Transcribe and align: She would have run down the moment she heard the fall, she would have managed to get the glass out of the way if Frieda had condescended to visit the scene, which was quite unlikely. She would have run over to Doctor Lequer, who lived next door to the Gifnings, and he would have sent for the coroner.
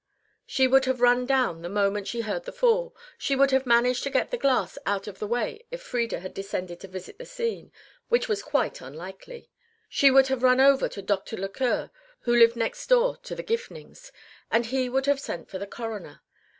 She 0.47 0.67
would 0.67 0.85
have 0.85 0.99
run 0.99 1.27
down 1.27 1.61
the 1.61 1.69
moment 1.69 2.07
she 2.07 2.21
heard 2.21 2.45
the 2.45 2.51
fall, 2.51 2.95
she 3.19 3.35
would 3.35 3.51
have 3.51 3.67
managed 3.67 4.01
to 4.01 4.09
get 4.09 4.31
the 4.31 4.35
glass 4.39 4.79
out 4.83 5.05
of 5.05 5.19
the 5.19 5.27
way 5.27 5.63
if 5.69 5.79
Frieda 5.83 6.21
had 6.21 6.31
condescended 6.31 6.79
to 6.79 6.87
visit 6.87 7.19
the 7.19 7.25
scene, 7.27 7.71
which 8.09 8.27
was 8.27 8.41
quite 8.41 8.81
unlikely. 8.81 9.51
She 9.89 10.09
would 10.09 10.25
have 10.29 10.41
run 10.41 10.59
over 10.59 10.89
to 10.89 11.03
Doctor 11.03 11.37
Lequer, 11.37 11.91
who 12.21 12.35
lived 12.35 12.55
next 12.55 12.87
door 12.87 13.15
to 13.17 13.35
the 13.35 13.43
Gifnings, 13.43 14.11
and 14.49 14.65
he 14.65 14.89
would 14.89 15.05
have 15.05 15.19
sent 15.19 15.51
for 15.51 15.59
the 15.59 15.67
coroner. 15.67 16.21